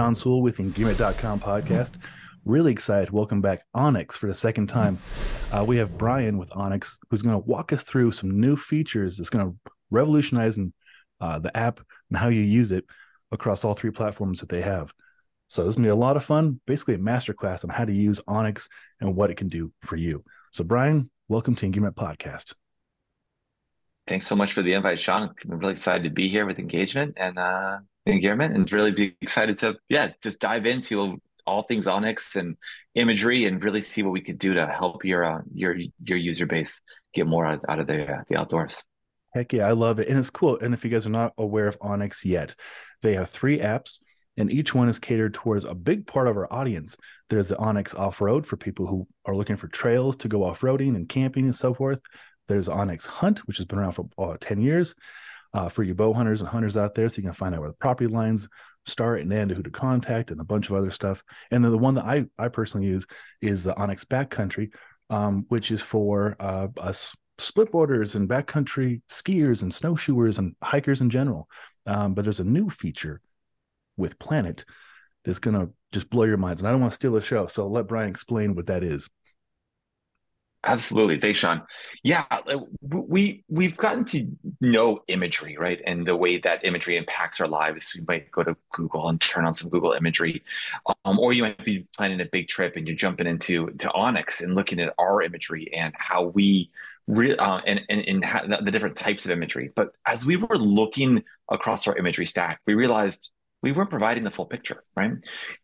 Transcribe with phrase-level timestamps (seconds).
[0.00, 1.98] Sean Sewell with Engearment.com podcast.
[2.46, 3.10] Really excited.
[3.10, 4.96] Welcome back, onX for the second time.
[5.52, 9.18] Uh, we have Brian with onX who's going to walk us through some new features
[9.18, 10.58] that's going to revolutionize
[11.20, 12.86] uh, the app and how you use it
[13.30, 14.90] across all three platforms that they have.
[15.48, 16.62] So this is going to be a lot of fun.
[16.66, 18.68] Basically, a masterclass on how to use onX
[19.02, 20.24] and what it can do for you.
[20.50, 22.54] So, Brian, welcome to Engearment Podcast.
[24.10, 25.32] Thanks so much for the invite, Sean.
[25.48, 29.56] I'm really excited to be here with engagement and uh, engagement, and really be excited
[29.58, 32.56] to yeah just dive into all things onX and
[32.96, 36.44] imagery, and really see what we could do to help your uh, your your user
[36.44, 36.80] base
[37.14, 38.82] get more out, of the uh, the outdoors.
[39.32, 40.58] Heck yeah, I love it, and it's cool.
[40.60, 42.56] And if you guys are not aware of onX yet,
[43.02, 44.00] they have three apps
[44.36, 46.96] and each one is catered towards a big part of our audience.
[47.28, 50.62] There's the onX Off Road for people who are looking for trails to go off
[50.62, 52.00] roading and camping and so forth.
[52.50, 54.94] There's onX Hunt, which has been around for uh, 10 years
[55.52, 57.08] uh, for you bow hunters and hunters out there.
[57.08, 58.48] So you can find out where the property lines
[58.86, 61.22] start and end, who to contact, and a bunch of other stuff.
[61.50, 63.06] And then the one that I, I personally use
[63.40, 64.72] is the onX Backcountry,
[65.10, 71.10] um, which is for uh, us splitboarders and backcountry skiers and snowshoers and hikers in
[71.10, 71.48] general.
[71.86, 73.20] Um, but there's a new feature
[73.96, 74.64] with Planet
[75.24, 76.60] that's going to just blow your minds.
[76.60, 77.46] And I don't want to steal the show.
[77.46, 79.08] So I'll let Brian explain what that is.
[80.62, 81.18] Absolutely.
[81.18, 81.62] Thanks, Sean.
[82.02, 84.26] Yeah, uh, we we've gotten to
[84.60, 85.80] know imagery, right?
[85.86, 87.94] And the way that imagery impacts our lives.
[87.94, 90.42] You might go to Google and turn on some Google imagery.
[91.06, 94.42] Um, or you might be planning a big trip and you're jumping into to onX
[94.42, 96.70] and looking at our imagery and how we
[97.06, 99.70] re- uh, and, and, and the different types of imagery.
[99.74, 103.30] But as we were looking across our imagery stack, we realized
[103.62, 105.12] we weren't providing the full picture, right?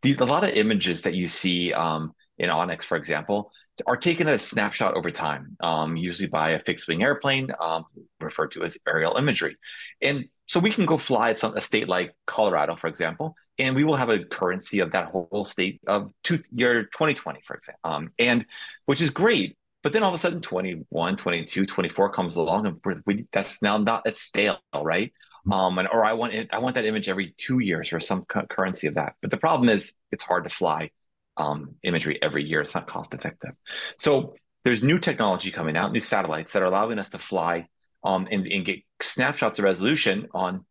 [0.00, 3.52] The, a lot of images that you see um, in onX, for example,
[3.86, 7.84] are taken as a snapshot over time, um, usually by a fixed wing airplane, um,
[8.20, 9.56] referred to as aerial imagery.
[10.00, 13.74] And so we can go fly at some, a state like Colorado, for example, and
[13.74, 17.80] we will have a currency of that whole state of two, year 2020, for example,
[17.84, 18.46] um, and
[18.86, 19.56] which is great.
[19.82, 23.78] But then all of a sudden, 21, 22, 24 comes along, and we, that's now
[23.78, 25.12] not that's stale, right?
[25.50, 28.24] um, and or I want it, I want that image every two years or some
[28.24, 29.14] currency of that.
[29.20, 30.90] But the problem is it's hard to fly
[31.36, 32.60] um, imagery every year.
[32.60, 33.52] It's not cost effective.
[33.98, 37.68] So there's new technology coming out, new satellites that are allowing us to fly
[38.04, 40.64] um, and, and get snapshots of resolution on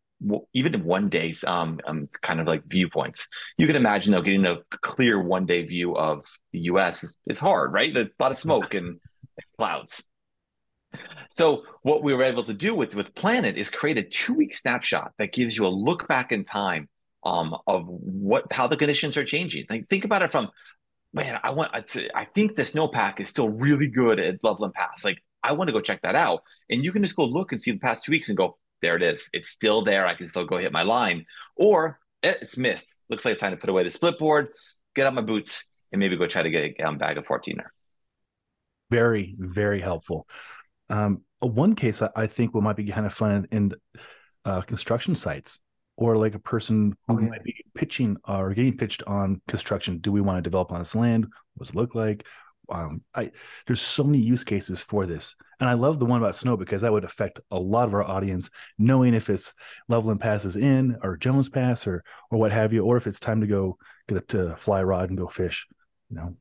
[0.54, 3.28] even one day's um, um, kind of like viewpoints.
[3.58, 7.04] You can imagine though getting a clear one day view of the U.S.
[7.04, 7.92] is, is hard, right?
[7.92, 8.98] There's a lot of smoke and
[9.58, 10.02] clouds.
[11.28, 14.54] So what we were able to do with with Planet is create a two week
[14.54, 16.88] snapshot that gives you a look back in time
[17.26, 19.66] um, of what how the conditions are changing.
[19.66, 20.50] Think about it from
[21.12, 25.04] man, I want I think the snowpack is still really good at Loveland Pass.
[25.04, 27.60] Like I want to go check that out, and you can just go look and
[27.60, 29.28] see the past two weeks and go there it is.
[29.32, 30.06] It's still there.
[30.06, 31.26] I can still go hit my line,
[31.56, 32.86] or eh, it's missed.
[33.08, 34.48] Looks like it's time to put away the split board,
[34.94, 37.66] get out my boots, and maybe go try to get a bag of 14er.
[38.90, 40.28] Very, very helpful.
[40.88, 43.72] Um, one case I, I, think what might be kind of fun in, in
[44.44, 45.60] uh, construction sites
[45.96, 47.26] or like a person who okay.
[47.26, 49.98] might be pitching or getting pitched on construction.
[49.98, 51.26] Do we want to develop on this land?
[51.54, 52.26] What does it look like?
[52.68, 53.30] Um, I
[53.66, 56.82] there's so many use cases for this, and I love the one about snow because
[56.82, 59.54] that would affect a lot of our audience, knowing if it's
[59.88, 63.40] Loveland passes in or Jones Pass or or what have you, or if it's time
[63.40, 65.66] to go get a to fly rod and go fish.
[66.10, 66.36] You know,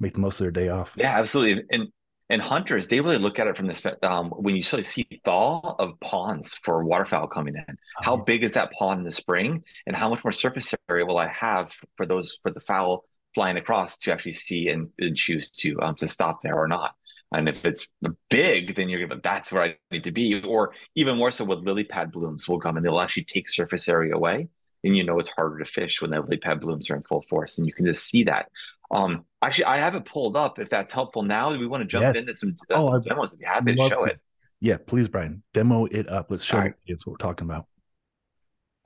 [0.00, 0.94] make the most of their day off.
[0.96, 1.64] Yeah, absolutely.
[1.70, 1.88] And
[2.30, 5.06] and hunters they really look at it from this um, when you sort of see
[5.24, 7.78] thaw of ponds for waterfowl coming in.
[8.02, 8.24] How uh-huh.
[8.24, 9.64] big is that pond in the spring?
[9.86, 13.56] And how much more surface area will i have for those for the fowl flying
[13.56, 16.94] across to actually see and, and choose to um, to stop there or not?
[17.32, 17.86] And if it's
[18.30, 20.42] big then you're gonna that's where i need to be.
[20.42, 23.88] Or even more so with lily pad blooms will come and they'll actually take surface
[23.88, 24.48] area away.
[24.84, 27.22] And you know it's harder to fish when the lily pad blooms are in full
[27.22, 28.50] force and you can just see that
[28.90, 30.58] um, actually, I have it pulled up.
[30.58, 32.26] If that's helpful now, do we want to jump yes.
[32.26, 33.34] into some, uh, oh, some demos?
[33.34, 34.18] If you happy to show it.
[34.60, 36.30] Yeah, please, Brian, demo it up.
[36.30, 36.74] Let's show right.
[36.86, 37.66] it's what we're talking about.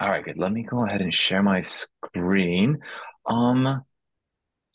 [0.00, 0.37] All right, good.
[0.37, 2.79] Let me go ahead and share my screen.
[3.26, 3.82] Um,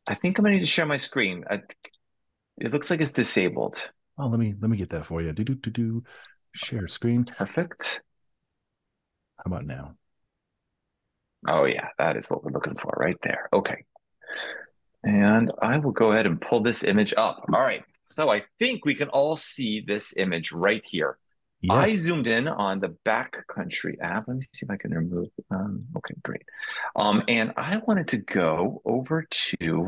[0.08, 1.44] I think I'm gonna need to share my screen.
[1.50, 1.62] I,
[2.58, 3.82] it looks like it's disabled.
[4.18, 5.34] Oh, let me let me get that for you.
[5.34, 6.04] Do do do do.
[6.54, 7.26] Share screen.
[7.26, 8.02] Perfect.
[9.38, 9.96] How about now?
[11.48, 13.50] Oh yeah, that is what we're looking for right there.
[13.54, 13.84] Okay.
[15.08, 17.46] And I will go ahead and pull this image up.
[17.54, 17.84] All right.
[18.04, 21.18] So I think we can all see this image right here.
[21.62, 21.74] Yeah.
[21.74, 24.28] I zoomed in on the backcountry app.
[24.28, 25.28] Let me see if I can remove.
[25.50, 26.44] Um, okay, great.
[26.96, 29.88] Um, and I wanted to go over to, in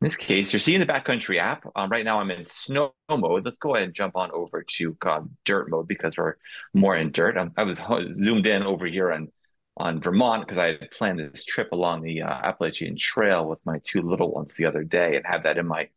[0.00, 1.66] this case, you're seeing the backcountry app.
[1.74, 3.44] Um, right now I'm in snow mode.
[3.44, 6.36] Let's go ahead and jump on over to uh, dirt mode because we're
[6.74, 7.36] more in dirt.
[7.36, 7.80] Um, I was
[8.12, 9.32] zoomed in over here on
[9.80, 13.80] on Vermont because I had planned this trip along the uh, Appalachian Trail with my
[13.82, 15.88] two little ones the other day and have that in my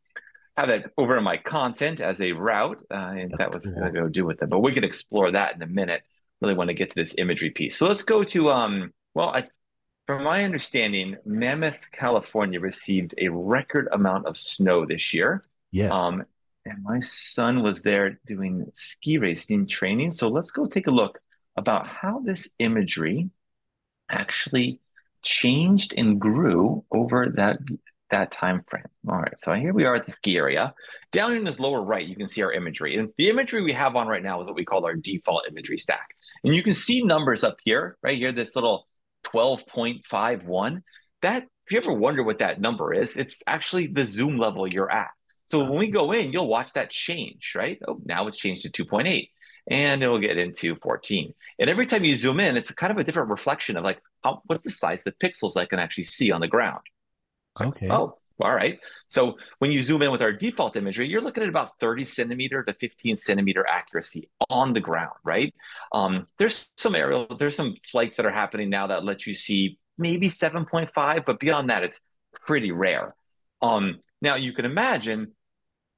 [0.58, 3.74] have that over in my content as a route, uh, and That's that was cool.
[3.74, 4.50] going to go do with it.
[4.50, 6.04] But we can explore that in a minute.
[6.42, 7.76] Really want to get to this imagery piece.
[7.78, 8.94] So let's go to um.
[9.16, 9.48] Well, I,
[10.08, 15.44] from my understanding, Mammoth, California received a record amount of snow this year.
[15.72, 15.94] Yes.
[15.94, 16.26] Um,
[16.66, 20.12] and my son was there doing ski racing training.
[20.12, 21.20] So let's go take a look
[21.56, 23.30] about how this imagery
[24.14, 24.80] actually
[25.24, 27.58] changed and grew over that
[28.12, 28.86] that time frame.
[29.10, 30.74] All right, so here we are at the ski area.
[31.12, 32.96] Down in this lower right, you can see our imagery.
[32.96, 35.80] And the imagery we have on right now is what we call our default imagery
[35.80, 36.16] stack.
[36.44, 38.88] And you can see numbers up here, right here, this little
[39.26, 40.84] 12.51.
[41.24, 44.92] That, if you ever wonder what that number is, it's actually the zoom level you're
[44.92, 45.10] at.
[45.48, 47.80] So when we go in, you'll watch that change, right?
[47.88, 49.28] Oh, now it's changed to 2.8
[49.68, 51.34] and it'll get into 14.
[51.60, 54.42] And every time you zoom in, it's kind of a different reflection of like, how,
[54.46, 56.82] what's the size of the pixels I can actually see on the ground?
[57.62, 57.88] okay.
[57.90, 58.80] oh, all right.
[59.08, 62.64] So when you zoom in with our default imagery, you're looking at about 30 centimeter
[62.64, 65.54] to 15 centimeter accuracy on the ground, right?
[65.92, 69.78] Um, there's some aerial, there's some flights that are happening now that let you see
[69.98, 72.02] maybe 7.5, but beyond that, it's
[72.46, 73.16] pretty rare.
[73.62, 75.34] Um, now you can imagine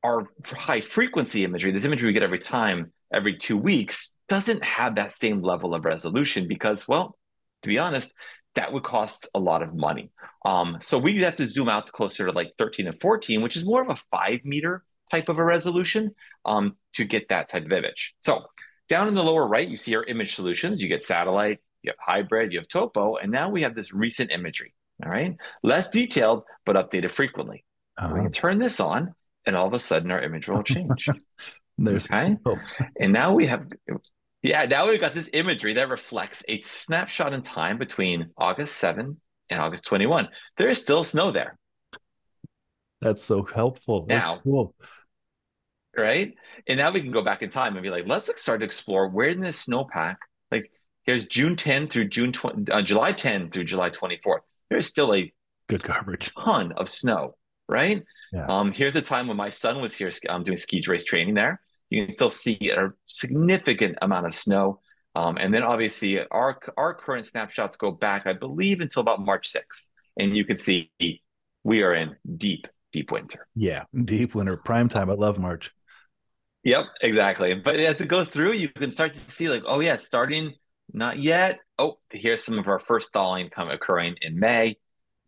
[0.06, 4.96] our high frequency imagery, this imagery we get every time, every two weeks, doesn't have
[4.96, 7.18] that same level of resolution because, well,
[7.64, 8.14] to be honest,
[8.54, 10.12] that would cost a lot of money.
[10.46, 13.58] Um, so we have to zoom out to closer to like 13 and 14, which
[13.58, 16.12] is more of a five meter type of a resolution
[16.46, 18.14] um, to get that type of image.
[18.20, 18.46] So
[18.88, 20.82] down in the lower right, you see our image solutions.
[20.82, 24.32] You get satellite, you have hybrid, you have topo, and now we have this recent
[24.32, 24.74] imagery.
[25.04, 27.66] All right, less detailed, but updated frequently.
[27.98, 28.14] Uh-huh.
[28.14, 29.14] We can turn this on,
[29.46, 31.08] and all of a sudden our image will change.
[31.78, 32.38] There's okay,
[33.00, 33.68] and now we have
[34.46, 39.20] yeah, now we've got this imagery that reflects a snapshot in time between August 7
[39.50, 40.30] and August 21.
[40.58, 41.58] There is still snow there.
[43.02, 44.06] That's so helpful.
[44.08, 44.76] That's now, cool.
[45.98, 46.36] Right?
[46.68, 49.10] And now we can go back in time and be like, let's start to explore
[49.10, 50.18] where in this snowpack,
[50.52, 50.72] like
[51.06, 54.40] here's June 10 through June 20, uh, July 10 through July 24th.
[54.70, 55.34] There's still a
[55.68, 57.36] good coverage ton of snow,
[57.68, 58.04] right?
[58.32, 58.46] Yeah.
[58.48, 61.62] Um, here's the time when my son was here um, doing ski race training there
[61.90, 64.80] you can still see a significant amount of snow.
[65.16, 69.52] Um, and then obviously our our current snapshots go back, I believe, until about March
[69.52, 69.88] 6th.
[70.18, 70.92] And you can see
[71.64, 73.48] we are in deep, deep winter.
[73.56, 75.10] Yeah, deep winter, prime time.
[75.10, 75.72] I love March.
[76.64, 77.54] Yep, exactly.
[77.54, 80.54] But as it goes through, you can start to see like, oh yeah, starting
[80.92, 81.60] not yet.
[81.78, 84.78] Oh, here's some of our first thawing come occurring in May.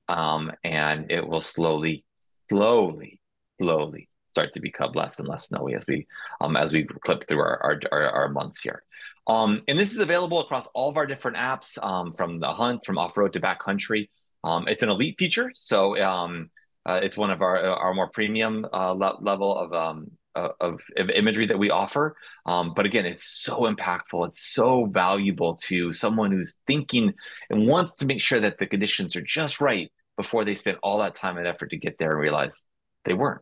[0.10, 2.06] Um, and it will slowly,
[2.50, 3.20] slowly,
[3.62, 6.06] slowly start to become less and less snowy as we
[6.42, 8.84] um, as we clip through our our, our, our months here.
[9.26, 12.86] Um, and this is available across all of our different apps, um, from the hunt,
[12.86, 14.10] from off road to backcountry.
[14.44, 16.50] Um, it's an elite feature, so um,
[16.86, 21.10] uh, it's one of our our more premium uh, le- level of um, of, of,
[21.10, 22.16] imagery that we offer.
[22.46, 24.28] Um, but again, it's so impactful.
[24.28, 27.14] It's so valuable to someone who's thinking
[27.50, 31.00] and wants to make sure that the conditions are just right before they spend all
[31.00, 32.66] that time and effort to get there and realize
[33.06, 33.42] they weren't.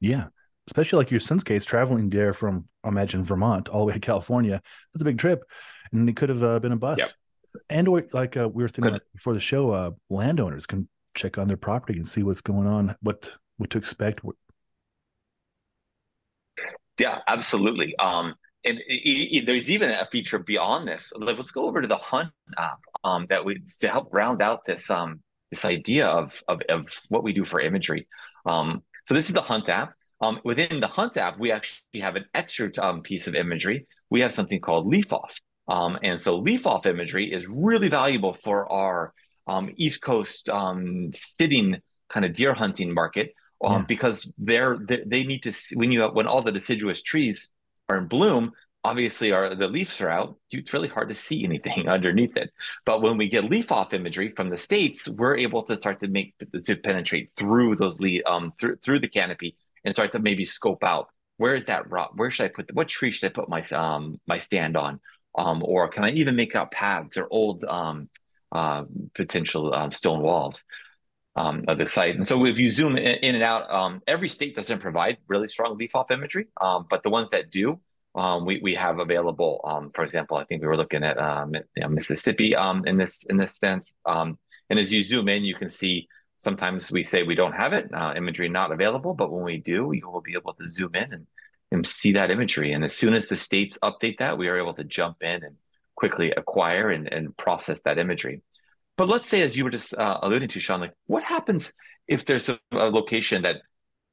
[0.00, 0.26] Yeah.
[0.66, 4.62] Especially like your son's case, traveling there from, imagine, Vermont all the way to California.
[4.92, 5.42] That's a big trip.
[5.92, 7.00] And it could have uh, been a bust.
[7.00, 7.12] Yep.
[7.68, 11.48] And or like uh, we were thinking before the show, uh, landowners can check on
[11.48, 14.20] their property and see what's going on, what what to expect.
[16.98, 17.94] Yeah, absolutely.
[17.96, 21.12] Um, and it, it, there's even a feature beyond this.
[21.16, 24.90] Let's go over to the Hunt app um, that we to help round out this
[24.90, 25.20] um,
[25.54, 28.06] this idea of, of, of what we do for imagery.
[28.44, 29.90] Um, so this is the Hunt app.
[30.20, 33.86] Um, within the Hunt app, we actually have an extra um, piece of imagery.
[34.10, 35.38] We have something called leaf off.
[35.68, 39.14] Um, and so leaf off imagery is really valuable for our
[39.46, 43.32] um, East Coast um, sitting kind of deer hunting market
[43.62, 43.84] yeah.
[43.86, 47.50] because they're, they, they need to see, when you have, when all the deciduous trees
[47.88, 48.52] are in bloom,
[48.84, 50.36] obviously our the leaves are out.
[50.50, 52.52] It's really hard to see anything underneath it.
[52.84, 56.08] But when we get leaf off imagery from the states we're able to start to
[56.08, 60.44] make to penetrate through those leaf um through through the canopy and start to maybe
[60.44, 62.12] scope out where is that rock?
[62.14, 65.00] Where should i put the, what tree should i put my um my stand on?
[65.36, 68.08] Um or can i even make out paths or old um
[68.52, 70.64] uh potential um, stone walls
[71.36, 72.14] um, of the site.
[72.14, 75.48] And so if you zoom in, in and out, um, every state doesn't provide really
[75.48, 77.80] strong leaf off imagery, um, but the ones that do,
[78.14, 79.60] um, we we have available.
[79.64, 82.96] Um, for example, I think we were looking at um, you know, Mississippi um, in
[82.96, 83.94] this in this sense.
[84.06, 84.38] Um,
[84.70, 87.88] and as you zoom in, you can see sometimes we say we don't have it,
[87.92, 91.12] uh, imagery not available, but when we do, you will be able to zoom in
[91.12, 91.26] and,
[91.70, 92.72] and see that imagery.
[92.72, 95.56] And as soon as the states update that, we are able to jump in and
[95.96, 98.42] quickly acquire and, and process that imagery.
[98.96, 101.72] But let's say, as you were just uh, alluding to, Sean, like what happens
[102.06, 103.56] if there's a, a location that,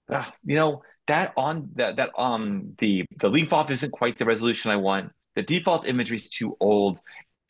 [0.10, 4.26] uh, you know, that on that that um the the leaf off isn't quite the
[4.26, 5.12] resolution I want.
[5.36, 7.00] The default imagery is too old,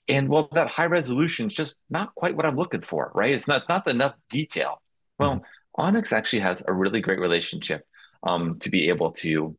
[0.07, 3.33] and well, that high resolution is just not quite what I'm looking for, right?
[3.33, 4.81] It's not it's not enough detail.
[5.17, 5.43] Well,
[5.77, 5.97] mm-hmm.
[5.97, 7.85] onX actually has a really great relationship
[8.23, 9.55] um, to be able to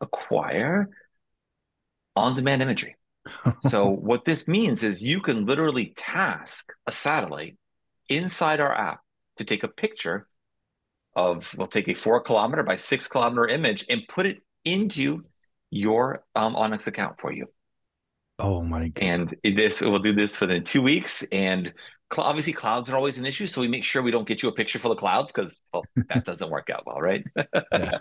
[0.00, 0.90] acquire
[2.16, 2.96] on-demand imagery.
[3.60, 7.56] so what this means is you can literally task a satellite
[8.08, 9.00] inside our app
[9.36, 10.26] to take a picture
[11.14, 15.24] of we'll take a four kilometer by six kilometer image and put it into
[15.70, 17.46] your um, onX account for you.
[18.38, 19.04] Oh my god!
[19.04, 21.22] And this we'll do this within two weeks.
[21.32, 21.72] And
[22.16, 24.52] obviously, clouds are always an issue, so we make sure we don't get you a
[24.52, 27.24] picture full of clouds because well, that doesn't work out well, right?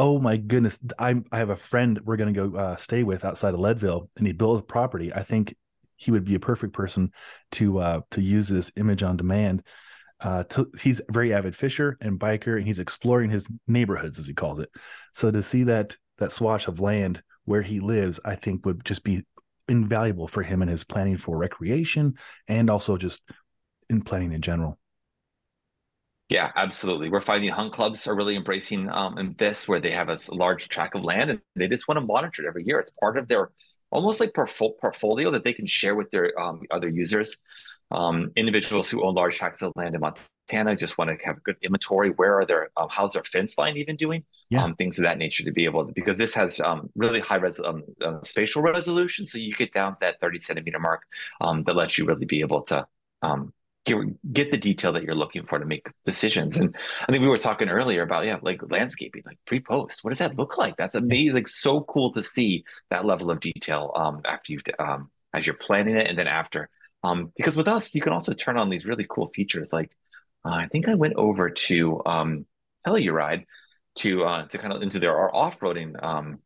[0.00, 0.78] Oh my goodness!
[0.96, 4.28] I I have a friend we're gonna go uh, stay with outside of Leadville, and
[4.28, 5.12] he built a property.
[5.12, 5.56] I think
[5.96, 7.10] he would be a perfect person
[7.52, 9.64] to uh, to use this image on demand.
[10.20, 14.26] Uh, to, he's a very avid fisher and biker, and he's exploring his neighborhoods, as
[14.26, 14.70] he calls it.
[15.14, 19.04] So to see that that swash of land where he lives, I think would just
[19.04, 19.24] be
[19.68, 22.14] invaluable for him in his planning for recreation
[22.48, 23.22] and also just
[23.88, 24.78] in planning in general.
[26.28, 27.08] Yeah, absolutely.
[27.08, 30.94] We're finding hunt clubs are really embracing um, this, where they have a large tract
[30.94, 32.78] of land and they just want to monitor it every year.
[32.78, 33.50] It's part of their
[33.90, 37.38] almost like portfolio that they can share with their um, other users.
[37.90, 41.40] Um, individuals who own large tracts of land in Montana just want to have a
[41.40, 42.10] good inventory.
[42.10, 44.24] Where are their um, how's their fence line even doing?
[44.50, 44.64] Yeah.
[44.64, 47.36] Um, things of that nature to be able to because this has um, really high
[47.36, 51.02] res um, uh, spatial resolution, so you get down to that thirty centimeter mark
[51.40, 52.86] um, that lets you really be able to
[53.22, 53.52] um,
[53.86, 53.96] get,
[54.32, 56.56] get the detail that you're looking for to make decisions.
[56.56, 60.04] And I think we were talking earlier about yeah, like landscaping, like pre-post.
[60.04, 60.76] What does that look like?
[60.76, 61.34] That's amazing.
[61.34, 65.56] Like so cool to see that level of detail um, after you've um, as you're
[65.56, 66.68] planning it, and then after.
[67.04, 69.72] Um, because with us, you can also turn on these really cool features.
[69.72, 69.92] Like
[70.44, 72.46] uh, I think I went over to um,
[72.86, 73.44] Telluride
[73.96, 76.38] to uh, to kind of into their our off-roading um,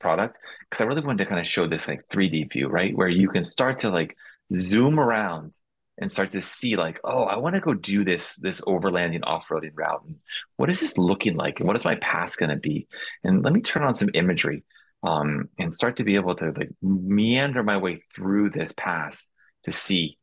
[0.00, 0.38] product
[0.70, 3.28] because I really wanted to kind of show this like 3D view, right, where you
[3.28, 4.16] can start to like
[4.52, 5.52] zoom around
[5.98, 9.72] and start to see like, oh, I want to go do this this overlanding off-roading
[9.74, 10.04] route.
[10.06, 10.16] And
[10.56, 11.60] what is this looking like?
[11.60, 12.86] And what is my path going to be?
[13.24, 14.64] And let me turn on some imagery
[15.02, 19.28] um, and start to be able to like meander my way through this pass
[19.66, 20.18] to see.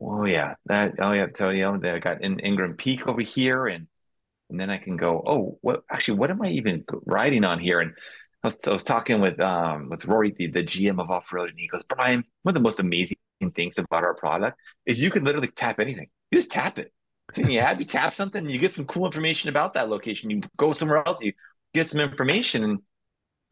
[0.00, 3.66] Oh yeah, that oh yeah, so you know, I got in Ingram Peak over here,
[3.66, 3.86] and
[4.50, 5.22] and then I can go.
[5.26, 6.18] Oh, what actually?
[6.18, 7.80] What am I even riding on here?
[7.80, 7.92] And
[8.42, 11.50] I was, I was talking with um with Rory, the, the GM of off road,
[11.50, 13.16] and he goes, Brian, one of the most amazing
[13.54, 16.08] things about our product is you can literally tap anything.
[16.30, 16.92] You just tap it.
[17.28, 20.30] It's the app, you tap something, you get some cool information about that location.
[20.30, 21.32] You go somewhere else, you
[21.72, 22.64] get some information.
[22.64, 22.78] And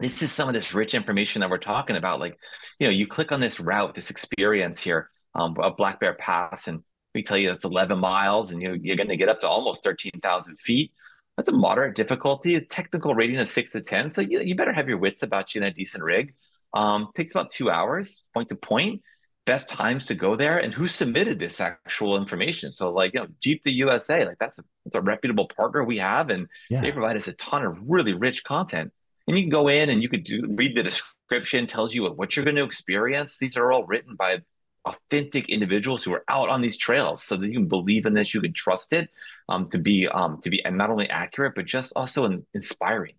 [0.01, 2.21] this is some of this rich information that we're talking about.
[2.21, 2.37] Like,
[2.79, 6.69] you know, you click on this route, this experience here, um, a Black Bear Pass,
[6.69, 6.83] and
[7.15, 9.83] we tell you it's 11 miles and you you're going to get up to almost
[9.83, 10.93] 13,000 feet.
[11.37, 14.11] That's a moderate difficulty, a technical rating of six to 10.
[14.11, 16.35] So you, you better have your wits about you in a decent rig.
[16.73, 19.03] Um, takes about two hours point to point
[19.47, 22.71] best times to go there and who submitted this actual information.
[22.71, 25.99] So like, you know, Jeep the USA, like that's a, that's a reputable partner we
[25.99, 26.31] have.
[26.31, 26.81] And yeah.
[26.81, 28.93] they provide us a ton of really rich content.
[29.27, 32.37] And you can go in and you could do, read the description, tells you what
[32.37, 33.39] you're going to experience.
[33.39, 34.43] These are all written by
[34.85, 38.33] authentic individuals who are out on these trails so that you can believe in this,
[38.33, 39.11] you can trust it
[39.49, 43.15] um, to be, um, to be and not only accurate, but just also in, inspiring.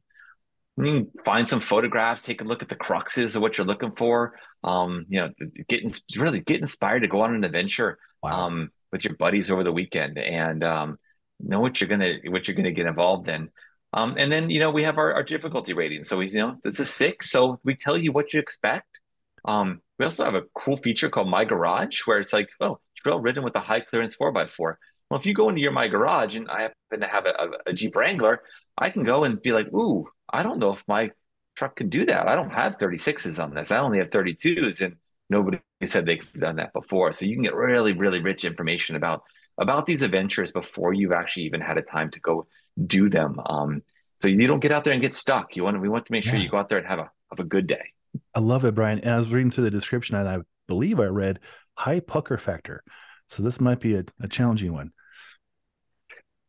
[0.78, 3.92] You can find some photographs, take a look at the cruxes of what you're looking
[3.92, 4.34] for.
[4.64, 5.30] Um, you know,
[5.68, 5.84] get
[6.16, 8.48] really get inspired to go on an adventure wow.
[8.48, 10.98] um, with your buddies over the weekend and um,
[11.40, 13.50] know what you're gonna what you're gonna get involved in.
[13.94, 16.04] Um, and then you know we have our, our difficulty rating.
[16.04, 19.02] So we you know this is six, so we tell you what you expect.
[19.46, 23.20] Um, we also have a cool feature called My Garage, where it's like, oh, trail
[23.20, 24.80] ridden with a high clearance four x four.
[25.10, 27.74] Well, if you go into your My Garage and I happen to have a, a,
[27.74, 28.44] Jeep Wrangler,
[28.78, 31.12] I can go and be like, ooh, I don't know if my
[31.56, 32.30] truck can do that.
[32.30, 33.72] I don't have 36s on this.
[33.72, 34.96] I only have 32s, and
[35.30, 37.12] nobody said they could have done that before.
[37.12, 39.24] So you can get really, really rich information about
[39.58, 42.48] about these adventures before you've actually even had a time to go
[42.88, 43.40] do them.
[43.46, 43.84] Um,
[44.16, 45.56] so you don't get out there and get stuck.
[45.56, 46.44] You want to, we want to make sure yeah.
[46.44, 47.94] you go out there and have a have a good day.
[48.34, 49.00] I love it, Brian.
[49.00, 51.40] And I was reading through the description, and I believe I read
[51.76, 52.84] high pucker factor.
[53.28, 54.92] So this might be a, a challenging one.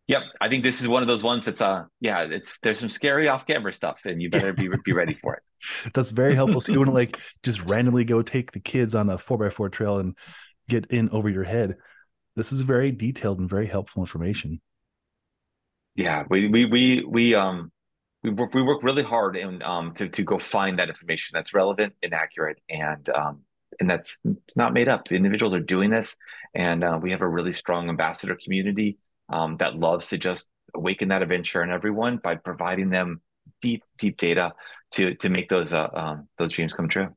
[0.09, 2.89] Yep, I think this is one of those ones that's uh yeah, it's there's some
[2.91, 5.43] scary off camera stuff, and you better be be ready for it.
[5.95, 6.61] That's very helpful.
[6.61, 9.49] So you want to like just randomly go take the kids on a four by
[9.49, 10.17] four trail and
[10.69, 11.77] get in over your head.
[12.35, 14.61] This is very detailed and very helpful information.
[15.95, 17.71] Yeah, we we we we um
[18.23, 21.55] we work we work really hard and um to to go find that information that's
[21.55, 23.43] relevant and accurate and um
[23.81, 24.19] and that's
[24.57, 25.09] not made up.
[25.09, 26.17] The individuals are doing this,
[26.55, 28.99] and uh, we have a really strong ambassador community
[29.29, 33.21] um, that loves to just awaken that adventure in everyone by providing them
[33.61, 34.53] deep, deep data
[34.93, 37.09] to to make those uh, um, those dreams come true.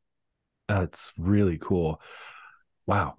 [0.68, 2.02] That's really cool.
[2.88, 3.16] Wow.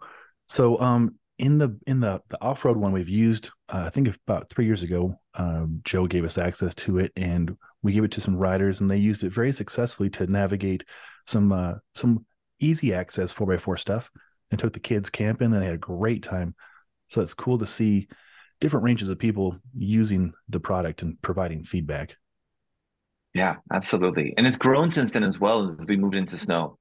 [0.48, 4.08] So, um, in the in the the off road one we've used, uh, I think
[4.26, 8.10] about three years ago, um, Joe gave us access to it, and we gave it
[8.12, 10.84] to some riders, and they used it very successfully to navigate
[11.26, 12.26] some uh, some
[12.58, 14.10] easy access four x four stuff,
[14.50, 16.54] and took the kids camping, and they had a great time.
[17.08, 18.08] So it's cool to see
[18.60, 22.16] different ranges of people using the product and providing feedback.
[23.34, 26.78] Yeah, absolutely, and it's grown since then as well as we moved into snow.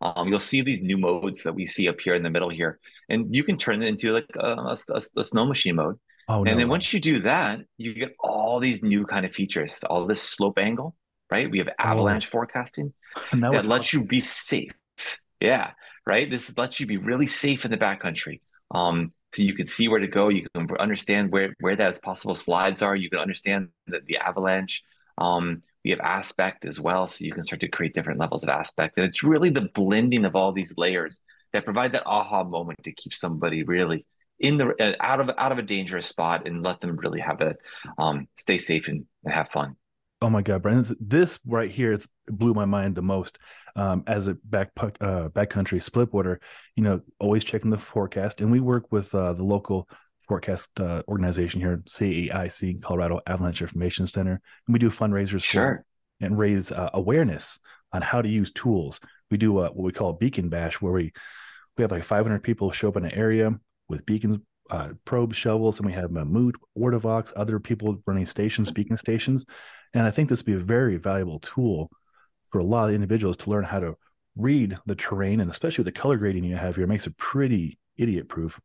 [0.00, 2.80] Um, you'll see these new modes that we see up here in the middle here,
[3.08, 5.98] and you can turn it into like a, a, a snow machine mode.
[6.28, 6.56] Oh, and no.
[6.58, 10.22] then once you do that, you get all these new kind of features, all this
[10.22, 10.94] slope angle,
[11.30, 11.50] right?
[11.50, 11.74] We have oh.
[11.78, 12.32] avalanche oh.
[12.32, 12.92] forecasting
[13.32, 14.72] that lets you be safe.
[15.40, 15.70] Yeah,
[16.06, 16.30] right.
[16.30, 18.40] This lets you be really safe in the backcountry.
[18.72, 20.28] Um, so you can see where to go.
[20.28, 22.94] You can understand where where those possible slides are.
[22.94, 24.82] You can understand the, the avalanche.
[25.16, 28.50] Um, we have aspect as well, so you can start to create different levels of
[28.50, 28.98] aspect.
[28.98, 31.20] And it's really the blending of all these layers
[31.52, 34.04] that provide that aha moment to keep somebody really
[34.40, 37.40] in the uh, out of out of a dangerous spot and let them really have
[37.40, 37.56] a
[37.98, 39.76] um, stay safe and, and have fun.
[40.20, 40.96] Oh my God, Brandon!
[41.00, 43.38] This right here, it's it blew my mind the most.
[43.76, 46.38] Um, as a back uh, backcountry splitboarder,
[46.74, 49.88] you know, always checking the forecast, and we work with uh, the local
[50.26, 55.84] forecast uh, organization here, CAIC, Colorado Avalanche Information Center, and we do fundraisers sure.
[56.20, 57.60] and raise uh, awareness
[57.92, 58.98] on how to use tools.
[59.30, 61.12] We do uh, what we call a beacon bash, where we
[61.76, 63.52] we have like 500 people show up in an area
[63.88, 64.38] with beacons,
[64.70, 69.46] uh, probes, shovels, and we have Moot, Ortovox, other people running stations, beacon stations,
[69.94, 71.90] and I think this would be a very valuable tool
[72.48, 73.96] for a lot of individuals to learn how to
[74.36, 77.78] read the terrain, and especially with the color grading you have here, makes it pretty
[77.96, 78.60] idiot proof.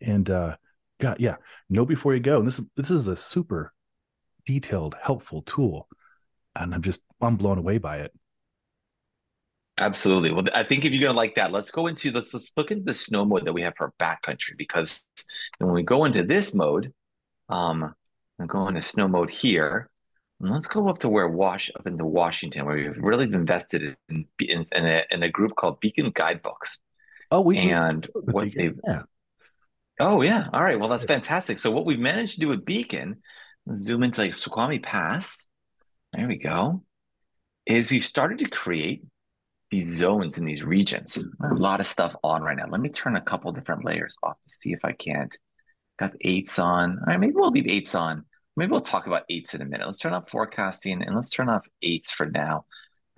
[0.00, 0.56] And uh,
[1.00, 1.36] God, yeah,
[1.68, 2.38] know before you go.
[2.38, 3.72] And this this is a super
[4.46, 5.88] detailed, helpful tool,
[6.56, 8.12] and I'm just I'm blown away by it.
[9.80, 10.30] Absolutely.
[10.30, 12.84] Well, I think if you're gonna like that, let's go into let's let's look into
[12.84, 15.02] the snow mode that we have for backcountry because
[15.58, 16.92] when we go into this mode,
[17.48, 17.94] um,
[18.38, 19.88] I'm going to snow mode here.
[20.40, 24.26] And let's go up to where Wash up into Washington, where we've really invested in
[24.38, 26.78] in, in, a, in a group called Beacon Guidebooks.
[27.30, 29.02] Oh, we and what they yeah.
[29.98, 30.46] Oh yeah.
[30.52, 30.78] All right.
[30.78, 31.56] Well, that's fantastic.
[31.56, 33.22] So what we've managed to do with Beacon,
[33.74, 35.46] zoom into like Snoqualmie Pass.
[36.12, 36.82] There we go.
[37.64, 39.04] Is we've started to create
[39.70, 41.24] these zones in these regions.
[41.42, 42.66] A lot of stuff on right now.
[42.68, 45.36] Let me turn a couple different layers off to see if I can't.
[45.98, 46.98] Got ATES on.
[46.98, 48.24] All right, maybe we'll leave ATES on.
[48.56, 49.86] Maybe we'll talk about ATES in a minute.
[49.86, 52.64] Let's turn off forecasting and let's turn off ATES for now.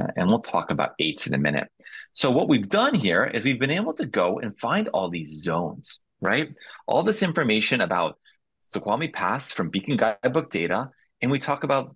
[0.02, 1.68] Uh, and we'll talk about ATES in a minute.
[2.12, 5.42] So what we've done here is we've been able to go and find all these
[5.42, 6.54] zones right?
[6.86, 8.18] All this information about
[8.62, 11.94] Snoqualmie Pass from Beacon Guidebook data, and we talk about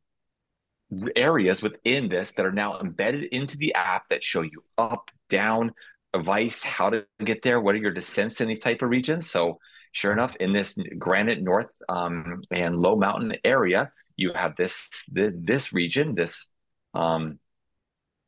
[1.16, 5.72] areas within this that are now embedded into the app that show you up, down,
[6.14, 9.29] advice, how to get there, what are your descents in these type of regions.
[9.29, 9.59] So
[9.92, 15.33] sure enough, in this Granite North um, and Low Mountain area, you have this this,
[15.37, 16.49] this region, this
[16.94, 17.38] um,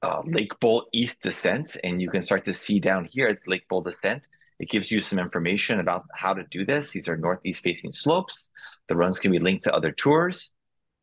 [0.03, 3.67] uh, Lake Bull East descent, and you can start to see down here at Lake
[3.69, 6.91] Bull descent it gives you some information about how to do this.
[6.91, 8.51] These are northeast facing slopes.
[8.89, 10.55] The runs can be linked to other tours.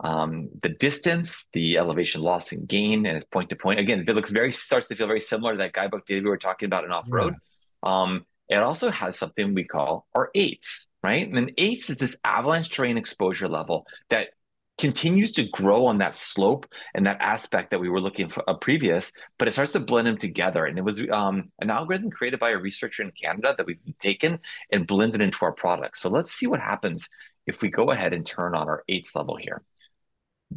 [0.01, 3.79] Um, the distance, the elevation loss and gain, and it's point to point.
[3.79, 6.37] Again, it looks very starts to feel very similar to that guidebook data we were
[6.37, 7.35] talking about in off road.
[7.83, 8.01] Yeah.
[8.01, 11.27] Um, it also has something we call our ATES, right?
[11.27, 14.29] And ATES is this avalanche terrain exposure level that
[14.77, 18.51] continues to grow on that slope and that aspect that we were looking for a
[18.51, 20.65] uh, previous, but it starts to blend them together.
[20.65, 24.39] And it was um, an algorithm created by a researcher in Canada that we've taken
[24.71, 25.97] and blended into our product.
[25.97, 27.09] So let's see what happens
[27.47, 29.61] if we go ahead and turn on our ATES level here.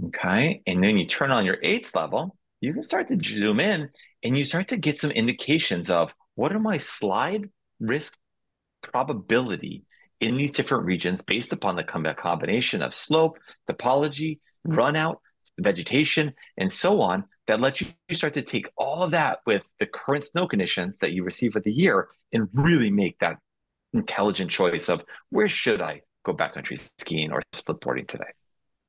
[0.07, 0.63] Okay.
[0.67, 3.91] And then you turn on your eighth level, you can start to zoom in
[4.23, 7.49] and you start to get some indications of what are my slide
[7.81, 8.17] risk
[8.83, 9.85] probability
[10.21, 14.79] in these different regions based upon the combination of slope, topology, mm-hmm.
[14.79, 15.17] runout,
[15.59, 19.87] vegetation, and so on that lets you start to take all of that with the
[19.87, 23.39] current snow conditions that you receive for the year and really make that
[23.95, 28.27] intelligent choice of where should I go backcountry skiing or splitboarding today.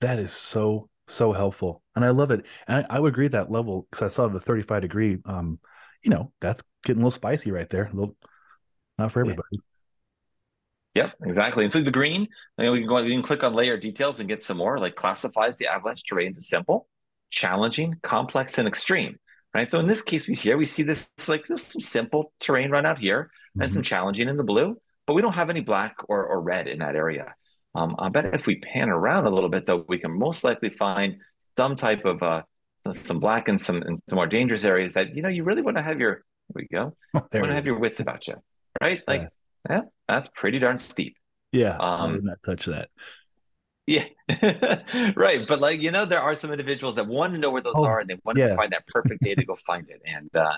[0.01, 2.45] That is so so helpful, and I love it.
[2.67, 5.17] And I, I would agree that level because I saw the 35 degree.
[5.25, 5.59] Um,
[6.03, 7.85] you know, that's getting a little spicy right there.
[7.85, 8.15] A little,
[8.97, 9.47] not for everybody.
[9.51, 9.59] Yeah.
[10.95, 11.63] Yep, exactly.
[11.63, 14.19] And so the green, you know, we can go, we can click on layer details
[14.19, 14.79] and get some more.
[14.79, 16.87] Like classifies the avalanche terrain as simple,
[17.29, 19.17] challenging, complex, and extreme.
[19.53, 19.69] right?
[19.69, 22.85] So in this case, we here we see this like there's some simple terrain run
[22.85, 23.61] out here mm-hmm.
[23.61, 26.67] and some challenging in the blue, but we don't have any black or, or red
[26.67, 27.35] in that area.
[27.75, 30.69] Um, I bet if we pan around a little bit, though, we can most likely
[30.69, 31.17] find
[31.55, 32.41] some type of uh,
[32.79, 35.61] some, some black and some and some more dangerous areas that you know you really
[35.61, 36.93] want to have your there we go.
[37.13, 38.35] You want to have your wits about you,
[38.81, 39.01] right?
[39.07, 39.29] Like,
[39.69, 39.75] yeah.
[39.77, 41.15] yeah, that's pretty darn steep.
[41.51, 42.89] Yeah, um, I did not touch that.
[43.85, 44.05] Yeah,
[45.15, 45.47] right.
[45.47, 47.85] But like you know, there are some individuals that want to know where those oh,
[47.85, 48.49] are, and they want yeah.
[48.49, 50.01] to find that perfect day to go find it.
[50.05, 50.57] And uh,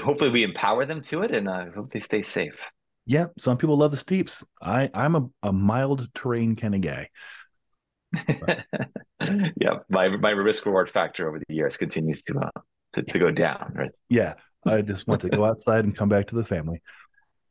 [0.00, 2.60] hopefully, we empower them to it, and I uh, hope they stay safe.
[3.06, 4.44] Yeah, some people love the steeps.
[4.60, 7.10] I I'm a, a mild terrain kind of guy.
[9.56, 12.60] yeah, my my risk reward factor over the years continues to uh
[12.94, 13.72] to, to go down.
[13.74, 13.90] Right.
[14.08, 16.82] Yeah, I just want to go outside and come back to the family.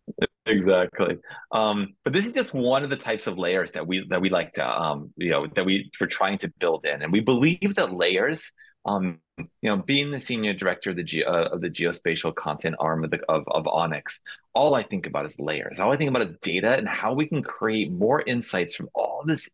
[0.47, 1.17] Exactly.
[1.51, 4.29] Um, but this is just one of the types of layers that we that we
[4.29, 7.73] like to um, you know that we we're trying to build in, and we believe
[7.75, 8.53] that layers
[8.85, 12.75] um, you know, being the senior director of the Ge- uh, of the geospatial content
[12.79, 14.19] arm of, the, of of onX,
[14.53, 15.79] all I think about is layers.
[15.79, 19.23] All I think about is data and how we can create more insights from all
[19.25, 19.49] this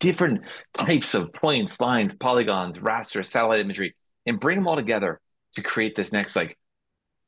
[0.00, 0.42] different
[0.74, 3.94] types of points, lines, polygons, raster, satellite imagery,
[4.26, 5.20] and bring them all together
[5.54, 6.58] to create this next like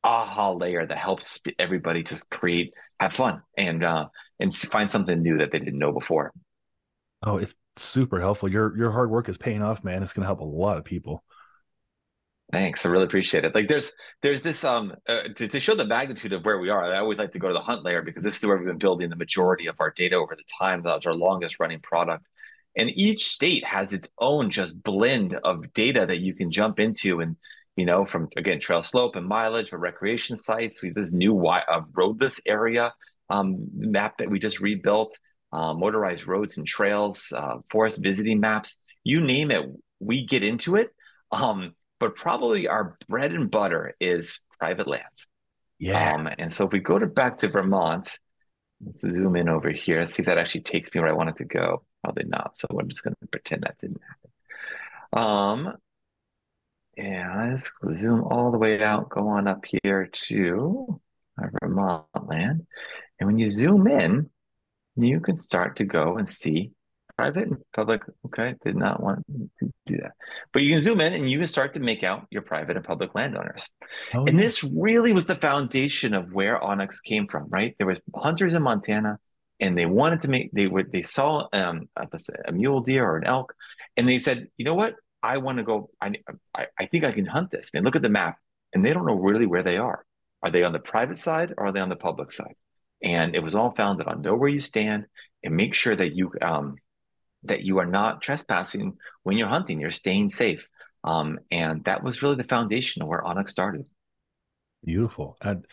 [0.03, 4.05] aha layer that helps everybody just create, have fun, and uh,
[4.39, 6.31] and find something new that they didn't know before.
[7.23, 8.49] Oh, it's super helpful.
[8.49, 10.03] Your your hard work is paying off, man.
[10.03, 11.23] It's going to help a lot of people.
[12.51, 12.83] Thanks.
[12.83, 13.53] I really appreciate it.
[13.53, 13.91] Like there's
[14.23, 16.83] there's this um uh, to, to show the magnitude of where we are.
[16.83, 18.79] I always like to go to the hunt layer because this is where we've been
[18.79, 20.81] building the majority of our data over the time.
[20.81, 22.25] That's our longest running product.
[22.75, 27.19] And each state has its own just blend of data that you can jump into
[27.19, 27.35] and
[27.75, 30.81] you know, from again trail slope and mileage, but recreation sites.
[30.81, 32.93] We have this new uh, roadless area
[33.29, 35.17] um, map that we just rebuilt,
[35.53, 38.79] uh, motorized roads and trails, uh, forest visiting maps.
[39.03, 39.65] You name it,
[39.99, 40.89] we get into it.
[41.31, 45.27] Um, but probably our bread and butter is private lands.
[45.77, 46.13] Yeah.
[46.13, 48.17] Um, and so if we go to back to Vermont,
[48.85, 50.05] let's zoom in over here.
[50.07, 51.83] see if that actually takes me where I wanted to go.
[52.03, 52.55] Probably not.
[52.55, 54.31] So I'm just going to pretend that didn't happen.
[55.11, 55.77] Um,
[56.97, 61.01] yeah, let's zoom all the way out, go on up here to
[61.37, 62.67] our Vermont land.
[63.19, 64.29] And when you zoom in,
[64.95, 66.71] you can start to go and see
[67.19, 68.01] private and public.
[68.27, 69.25] Okay, did not want
[69.59, 70.13] to do that.
[70.53, 72.85] But you can zoom in and you can start to make out your private and
[72.85, 73.69] public landowners.
[74.13, 74.45] Oh, and yeah.
[74.45, 77.75] this really was the foundation of where onX came from, right?
[77.77, 79.19] There was hunters in Montana
[79.59, 82.07] and they wanted to make, they were, they saw um, a,
[82.47, 83.53] a mule deer or an elk
[83.97, 84.95] and they said, you know what?
[85.21, 85.89] I want to go.
[85.99, 86.13] I,
[86.55, 87.71] I, I think I can hunt this.
[87.71, 88.37] They look at the map
[88.73, 90.05] and they don't know really where they are.
[90.41, 92.55] Are they on the private side or are they on the public side?
[93.03, 95.05] And it was all founded on know where you stand
[95.43, 96.75] and make sure that you um,
[97.43, 99.79] that you are not trespassing when you're hunting.
[99.79, 100.69] You're staying safe.
[101.03, 103.87] Um, and that was really the foundation of where onX started.
[104.83, 105.37] Beautiful.
[105.41, 105.65] And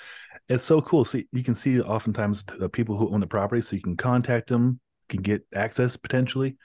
[0.48, 1.04] it's so cool.
[1.04, 4.48] See, you can see oftentimes the people who own the property, so you can contact
[4.48, 6.56] them, can get access potentially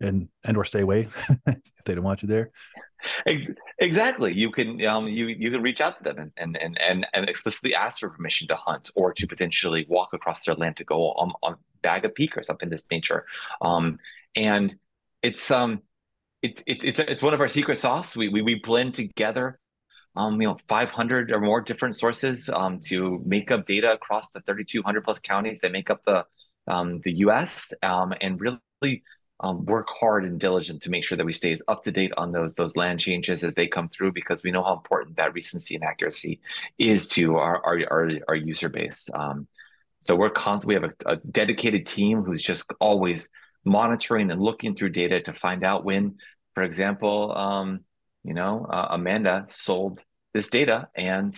[0.00, 1.08] and and or stay away
[1.46, 2.50] if they don't want you there
[3.78, 7.06] exactly you can um you you can reach out to them and and and and,
[7.14, 10.84] and explicitly ask for permission to hunt or to potentially walk across their land to
[10.84, 13.24] go on, on bag a peak or something this nature
[13.60, 13.98] um
[14.34, 14.76] and
[15.22, 15.82] it's um
[16.42, 19.58] it's it's it's, one of our secret sauce we we, we blend together
[20.18, 24.40] um, you know, 500 or more different sources um, to make up data across the
[24.40, 26.24] 3,200 plus counties that make up the
[26.66, 27.72] um, the U.S.
[27.82, 29.04] Um, and really
[29.40, 32.12] um, work hard and diligent to make sure that we stay as up to date
[32.16, 35.32] on those those land changes as they come through because we know how important that
[35.34, 36.40] recency and accuracy
[36.78, 39.08] is to our our our, our user base.
[39.14, 39.46] Um,
[40.00, 43.30] so we're constantly we have a, a, dedicated team who's just always
[43.68, 46.16] monitoring and looking through data to find out when,
[46.54, 47.80] for example, um,
[48.24, 50.02] you know, uh, Amanda sold
[50.34, 51.34] this data and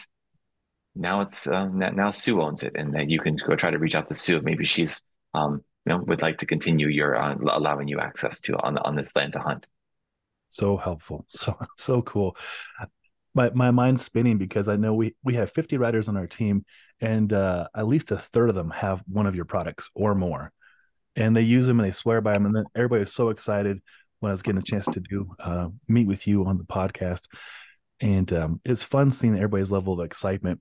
[0.95, 3.95] now it's um, now Sue owns it, and then you can go try to reach
[3.95, 4.41] out to Sue.
[4.43, 8.57] Maybe she's um, you know, would like to continue your uh, allowing you access to
[8.59, 9.67] on on this land to hunt.
[10.49, 12.37] So helpful, so so cool.
[13.35, 16.65] My my mind's spinning because I know we we have 50 riders on our team,
[17.01, 20.53] and uh, at least a third of them have one of your products or more,
[21.21, 23.81] and they use them and they swear by them, and then everybody was so excited
[24.21, 27.23] when I was getting a chance to do uh, meet with you on the podcast,
[28.01, 30.61] and um, it's fun seeing everybody's level of excitement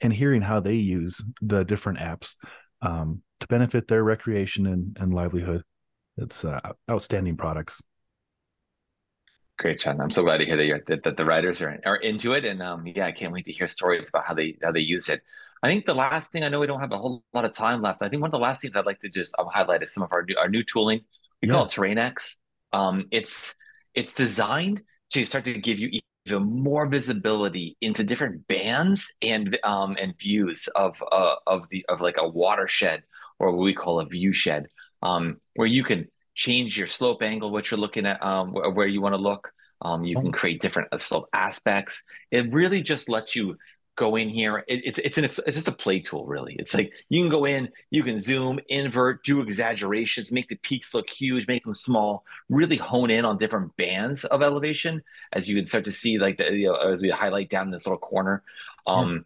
[0.00, 2.34] and hearing how they use the different apps
[2.82, 5.62] um, to benefit their recreation and, and livelihood.
[6.16, 7.82] It's uh, outstanding products.
[9.58, 10.00] Great, Sean.
[10.00, 12.44] I'm so glad to hear that, that, that the writers are, are into it.
[12.44, 15.08] And um, yeah, I can't wait to hear stories about how they how they use
[15.08, 15.22] it.
[15.62, 17.82] I think the last thing I know we don't have a whole lot of time
[17.82, 18.02] left.
[18.02, 20.02] I think one of the last things I'd like to just um, highlight is some
[20.02, 21.00] of our new our new tooling.
[21.42, 21.54] We yeah.
[21.54, 22.36] call it TerrainX.
[22.72, 23.54] Um, it's
[23.94, 29.96] it's designed to start to give you even more visibility into different bands and um,
[30.00, 33.02] and views of uh, of the of like a watershed
[33.38, 34.66] or what we call a view shed,
[35.02, 39.00] um, where you can change your slope angle, what you're looking at, um, where you
[39.00, 39.52] want to look.
[39.82, 40.32] Um, you can oh.
[40.32, 42.02] create different uh, slope aspects.
[42.30, 43.56] It really just lets you
[44.00, 44.64] go in here.
[44.68, 46.56] It, it's it's an it's just a play tool, really.
[46.58, 50.94] It's like you can go in, you can zoom, invert, do exaggerations, make the peaks
[50.94, 55.56] look huge, make them small, really hone in on different bands of elevation, as you
[55.56, 57.98] can start to see, like the, you know, as we highlight down in this little
[57.98, 58.42] corner.
[58.86, 59.24] Um,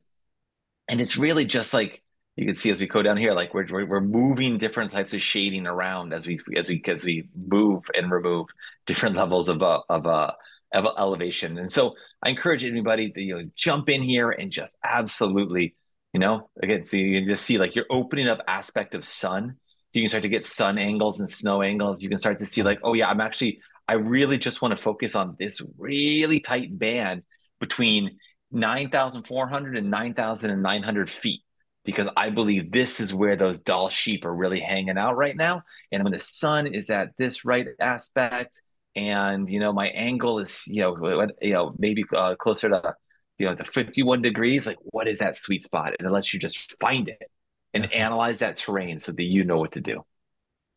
[0.89, 2.03] And it's really just like
[2.37, 5.23] you can see as we go down here, like we're, we're moving different types of
[5.23, 8.49] shading around as we as we as we move and remove
[8.87, 10.33] different levels of uh, of uh,
[10.73, 11.59] elevation.
[11.59, 15.75] And so I encourage anybody to you know jump in here and just absolutely,
[16.13, 19.57] you know, again, so you can just see like you're opening up aspect of sun.
[19.91, 22.03] So you can start to get sun angles and snow angles.
[22.03, 24.83] You can start to see like, oh yeah, I'm actually I really just want to
[24.83, 27.23] focus on this really tight band
[27.61, 28.19] between
[28.51, 31.43] 9,400 and 9,900 feet
[31.85, 35.63] because I believe this is where those Dall sheep are really hanging out right now.
[35.93, 38.63] And when the sun is at this right aspect,
[38.96, 42.94] and you know my angle is you know you know maybe uh, closer to
[43.38, 46.40] you know the 51 degrees like what is that sweet spot and it lets you
[46.40, 47.30] just find it
[47.72, 50.04] and that's analyze that terrain so that you know what to do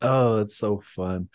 [0.02, 1.28] oh that's so fun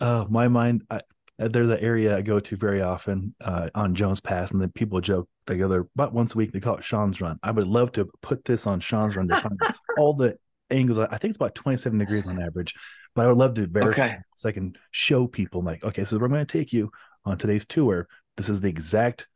[0.00, 1.00] uh my mind I,
[1.48, 5.00] there's an area I go to very often uh, on Jones Pass, and then people
[5.00, 6.52] joke they go there about once a week.
[6.52, 7.38] They call it Sean's Run.
[7.42, 9.58] I would love to put this on Sean's Run to find
[9.98, 10.36] all the
[10.70, 10.98] angles.
[10.98, 12.74] I think it's about 27 degrees on average.
[13.14, 14.16] But I would love to verify okay.
[14.36, 16.90] so I can show people like, okay, so we're going to take you
[17.24, 18.08] on today's tour.
[18.36, 19.26] This is the exact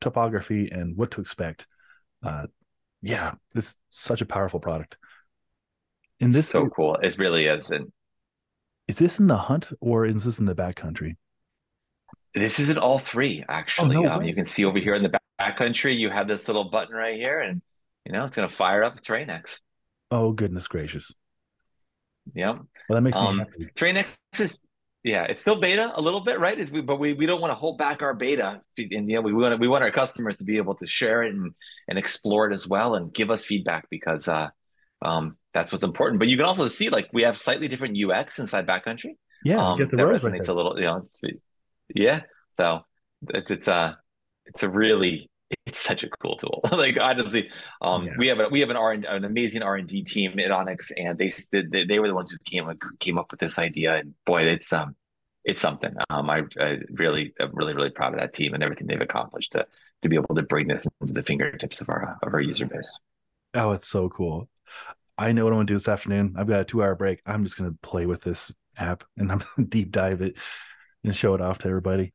[0.00, 1.66] topography and what to expect.
[2.22, 2.46] Uh,
[3.00, 4.96] yeah, it's such a powerful product.
[6.20, 6.96] And this so cool.
[6.96, 7.70] It really is.
[7.70, 7.90] And
[8.86, 11.16] is this in the hunt or is this in the backcountry?
[12.34, 13.96] This is in all three, actually.
[13.96, 16.64] Oh, no um, you can see over here in the backcountry, you have this little
[16.64, 17.60] button right here, and
[18.06, 19.60] you know it's going to fire up Terrain-X.
[20.10, 21.14] Oh goodness gracious!
[22.34, 22.52] Yeah.
[22.52, 23.68] Well, that makes me um, happy.
[23.74, 24.66] Terrain-X is
[25.04, 26.56] yeah, it's still beta a little bit, right?
[26.56, 29.20] Is we but we, we don't want to hold back our beta, and you know
[29.20, 31.52] we want we want our customers to be able to share it and
[31.88, 34.48] and explore it as well and give us feedback because uh,
[35.04, 36.20] um, that's what's important.
[36.20, 39.16] But you can also see like we have slightly different UX inside backcountry.
[39.44, 40.76] Yeah, um, get the that resonates right a little.
[40.76, 41.02] You know,
[41.92, 42.20] yeah.
[42.52, 42.82] So
[43.30, 43.94] it's it's a uh,
[44.46, 45.28] it's a really
[45.66, 46.60] it's such a cool tool.
[46.72, 48.12] like honestly, um, yeah.
[48.18, 50.90] we have a we have an R an amazing R and D team at onX,
[50.96, 51.30] and they,
[51.62, 52.66] they they were the ones who came
[52.98, 53.96] came up with this idea.
[53.96, 54.96] And boy, it's um
[55.44, 55.94] it's something.
[56.10, 59.52] Um, I, I really I'm really really proud of that team and everything they've accomplished
[59.52, 59.66] to
[60.02, 63.00] to be able to bring this into the fingertips of our of our user base.
[63.54, 64.48] Oh, it's so cool.
[65.18, 66.34] I know what I'm gonna do this afternoon.
[66.36, 67.20] I've got a two hour break.
[67.26, 70.36] I'm just gonna play with this app and I'm gonna deep dive it
[71.04, 72.12] and show it off to everybody.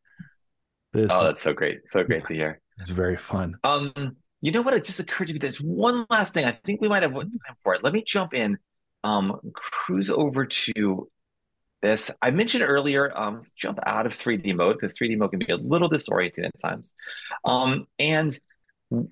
[0.93, 1.88] This, oh, that's so great!
[1.88, 2.62] So great to hear.
[2.77, 3.55] It's very fun.
[3.63, 4.73] Um, you know what?
[4.73, 5.39] It just occurred to me.
[5.39, 6.45] There's one last thing.
[6.45, 7.83] I think we might have time for it.
[7.83, 8.57] Let me jump in.
[9.03, 11.07] Um, cruise over to
[11.81, 12.11] this.
[12.21, 13.11] I mentioned earlier.
[13.15, 16.57] Um, jump out of 3D mode because 3D mode can be a little disorienting at
[16.59, 16.95] times.
[17.45, 18.37] Um, and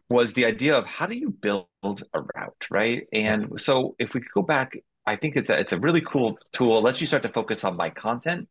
[0.09, 3.07] was the idea of how do you build a route, right?
[3.11, 3.65] And yes.
[3.65, 6.77] so if we could go back, I think it's a it's a really cool tool.
[6.77, 8.47] It lets you start to focus on my content.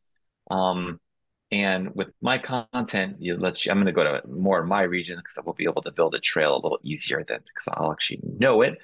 [0.50, 1.00] Um,
[1.50, 4.83] and with my content, you let you, I'm going to go to more of my
[4.83, 7.68] region because I will be able to build a trail a little easier than because
[7.72, 8.78] I'll actually know it.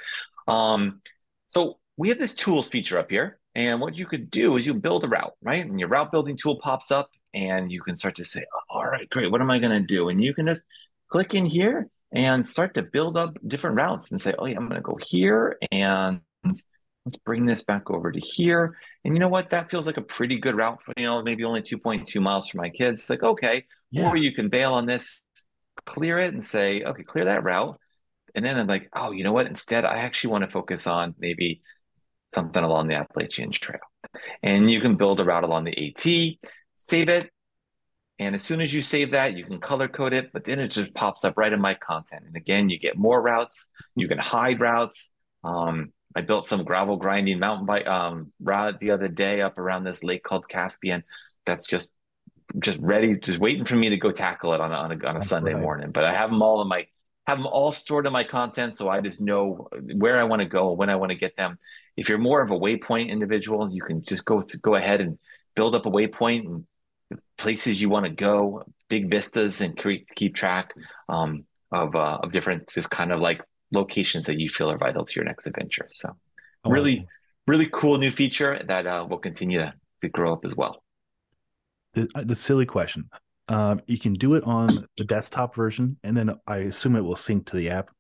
[0.46, 1.00] Um,
[1.46, 3.38] so we have this tools feature up here.
[3.54, 5.66] And what you could do is you build a route, right?
[5.66, 9.08] And your route building tool pops up and you can start to say, all right,
[9.10, 9.30] great.
[9.30, 10.08] What am I going to do?
[10.08, 10.64] And you can just
[11.08, 14.68] click in here and start to build up different routes and say, oh, yeah, I'm
[14.68, 16.20] going to go here and
[17.10, 18.76] let's bring this back over to here.
[19.04, 19.50] And you know what?
[19.50, 22.58] That feels like a pretty good route for, you know, maybe only 2.2 miles for
[22.58, 23.00] my kids.
[23.00, 24.08] It's like, okay, yeah.
[24.08, 25.20] or you can bail on this,
[25.86, 27.76] clear it and say, okay, clear that route.
[28.36, 29.48] And then I'm like, oh, you know what?
[29.48, 31.62] Instead, I actually want to focus on maybe
[32.28, 33.80] something along the Appalachian Trail.
[34.44, 36.38] And you can build a route along the AT,
[36.76, 37.28] save it.
[38.20, 40.68] And as soon as you save that, you can color code it, but then it
[40.68, 42.22] just pops up right in my content.
[42.24, 45.10] And again, you get more routes, you can hide routes.
[45.42, 49.84] Um, I built some gravel grinding mountain bike um, rod the other day up around
[49.84, 51.04] this lake called Caspian.
[51.46, 51.92] That's just
[52.58, 55.16] just ready, just waiting for me to go tackle it on a, on a, on
[55.16, 55.62] a Sunday right.
[55.62, 55.92] morning.
[55.92, 56.86] But I have them all in my
[57.26, 60.48] have them all stored in my content, so I just know where I want to
[60.48, 61.58] go, when I want to get them.
[61.96, 65.18] If you're more of a waypoint individual, you can just go to go ahead and
[65.54, 66.64] build up a waypoint and
[67.38, 70.74] places you want to go, big vistas, and keep keep track
[71.08, 73.42] um, of uh, of different just kind of like
[73.72, 75.88] locations that you feel are vital to your next adventure.
[75.90, 76.16] So,
[76.64, 77.06] oh, really,
[77.46, 80.83] really cool new feature that uh, will continue to, to grow up as well.
[81.94, 83.11] The, uh, the silly question
[83.48, 87.16] Um, you can do it on the desktop version, and then I assume it will
[87.16, 87.90] sync to the app.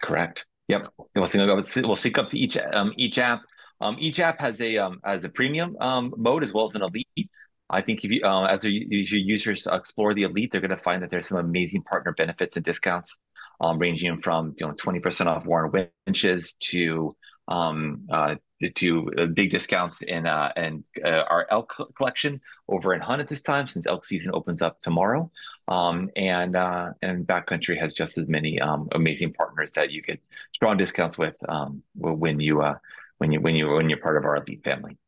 [0.00, 0.46] Correct.
[0.68, 0.88] Yep.
[1.14, 3.40] We'll sync up, we'll sync up to each um, each app.
[3.80, 6.82] Um, each app has a um, has a premium um, mode as well as an
[6.82, 7.30] elite.
[7.70, 10.70] I think if you uh, as, a, as your users explore the elite, they're going
[10.70, 13.20] to find that there's some amazing partner benefits and discounts,
[13.60, 17.16] um, ranging from you know 20% off Warn winches to
[17.48, 18.36] um, uh,
[18.74, 23.28] to uh, big discounts in uh, and uh, our elk collection over in Hunt at
[23.28, 25.30] this time, since elk season opens up tomorrow.
[25.68, 30.20] Um, and uh, and Backcountry has just as many um, amazing partners that you get
[30.52, 32.76] strong discounts with um, when you uh,
[33.18, 34.98] when you when you when you're part of our elite family.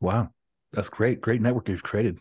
[0.00, 0.30] Wow,
[0.72, 1.20] that's great!
[1.20, 2.20] Great network you've created.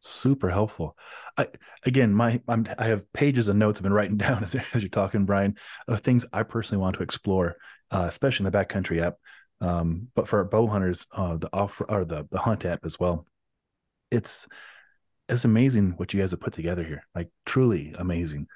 [0.00, 0.96] Super helpful.
[1.36, 1.48] I
[1.84, 4.88] again, my I'm, i have pages of notes I've been writing down as, as you're
[4.88, 5.56] talking, Brian,
[5.88, 7.56] of things I personally want to explore,
[7.90, 9.14] uh, especially in the backcountry app.
[9.60, 13.26] Um, but for bow hunters, uh, the off or the the hunt app as well.
[14.10, 14.46] It's
[15.28, 17.04] it's amazing what you guys have put together here.
[17.14, 18.46] Like truly amazing.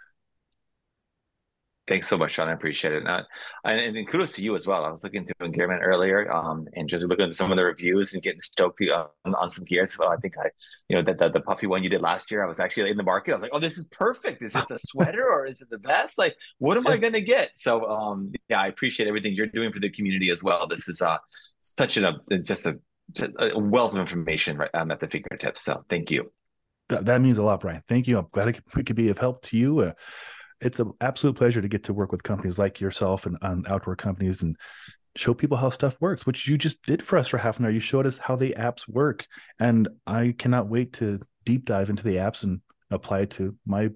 [1.88, 2.48] Thanks so much, Sean.
[2.48, 3.04] I appreciate it.
[3.04, 3.22] Uh,
[3.64, 4.84] and, and, kudos to you as well.
[4.84, 8.14] I was looking through Gearman earlier, um, and just looking at some of the reviews
[8.14, 9.98] and getting stoked uh, on, on, some gears.
[9.98, 10.50] Well, I think I,
[10.88, 12.96] you know, that the, the, puffy one you did last year, I was actually in
[12.96, 13.32] the market.
[13.32, 14.42] I was like, oh, this is perfect.
[14.42, 16.18] Is it the sweater or is it the vest?
[16.18, 17.50] Like, what am I going to get?
[17.56, 20.68] So, um, yeah, I appreciate everything you're doing for the community as well.
[20.68, 21.18] This is uh,
[21.62, 22.12] such an, uh,
[22.44, 22.78] just a,
[23.40, 25.62] a wealth of information right um, at the fingertips.
[25.62, 26.30] So, thank you.
[26.90, 27.82] That, that means a lot, Brian.
[27.88, 28.18] Thank you.
[28.18, 29.80] I'm glad we could be of help to you.
[29.80, 29.92] Uh,
[30.62, 34.42] it's an absolute pleasure to get to work with companies like yourself and outdoor companies
[34.42, 34.56] and
[35.16, 37.70] show people how stuff works, which you just did for us for half an hour.
[37.70, 39.26] You showed us how the apps work,
[39.58, 43.90] and I cannot wait to deep dive into the apps and apply it to my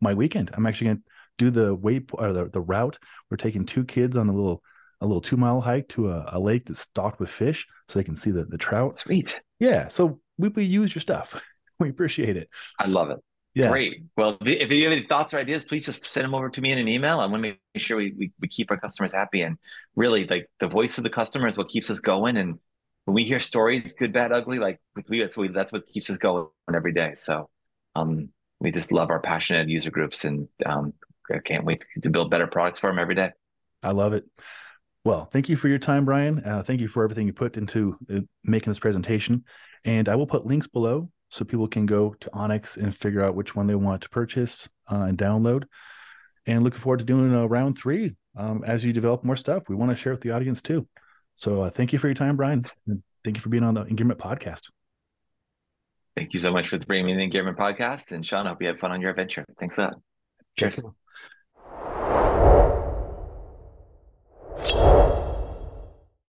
[0.00, 0.50] my weekend.
[0.54, 1.02] I'm actually going to
[1.38, 2.98] do the way or the, the route.
[3.30, 4.62] We're taking two kids on a little
[5.02, 8.04] a little two mile hike to a, a lake that's stocked with fish, so they
[8.04, 8.96] can see the the trout.
[8.96, 9.42] Sweet.
[9.58, 9.88] Yeah.
[9.88, 11.40] So we, we use your stuff.
[11.78, 12.48] We appreciate it.
[12.78, 13.18] I love it.
[13.56, 13.70] Yeah.
[13.70, 14.02] Great.
[14.18, 16.72] Well, if you have any thoughts or ideas, please just send them over to me
[16.72, 17.20] in an email.
[17.20, 19.40] I want to make sure we, we, we keep our customers happy.
[19.40, 19.56] And
[19.94, 22.36] really, like the voice of the customer is what keeps us going.
[22.36, 22.58] And
[23.06, 26.10] when we hear stories, good, bad, ugly, like with we, that's what, that's what keeps
[26.10, 27.12] us going every day.
[27.14, 27.48] So
[27.94, 28.28] um,
[28.60, 30.92] we just love our passionate user groups and um,
[31.32, 33.30] I can't wait to build better products for them every day.
[33.82, 34.26] I love it.
[35.02, 36.44] Well, thank you for your time, Brian.
[36.44, 39.44] Uh, thank you for everything you put into uh, making this presentation.
[39.86, 43.34] And I will put links below so people can go to onX and figure out
[43.34, 45.64] which one they want to purchase uh, and download.
[46.46, 49.64] And looking forward to doing a round three um, as you develop more stuff.
[49.68, 50.86] We want to share with the audience too.
[51.34, 52.62] So uh, thank you for your time, Brian.
[52.86, 54.70] And thank you for being on the Engearment podcast.
[56.16, 58.12] Thank you so much for bringing me the Engearment podcast.
[58.12, 59.44] And Sean, I hope you have fun on your adventure.
[59.58, 59.94] Thanks for that.
[60.56, 60.80] Cheers.